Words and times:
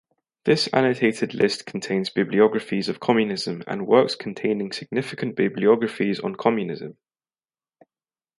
This 0.45 0.65
annotated 0.69 1.35
list 1.35 1.67
contains 1.67 2.09
bibliographies 2.09 2.89
of 2.89 2.99
communism 2.99 3.61
and 3.67 3.85
works 3.85 4.15
containing 4.15 4.71
significant 4.71 5.35
bibliographies 5.35 6.19
on 6.19 6.33
communism. 6.37 6.97